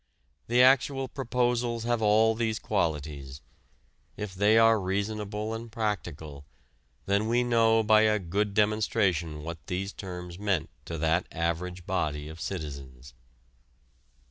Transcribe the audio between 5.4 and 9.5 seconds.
and practical" then we know by a good demonstration